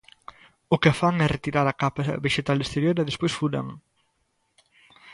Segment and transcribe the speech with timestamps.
[0.75, 3.67] O que fan é retirar a capa vexetal exterior e despois furan.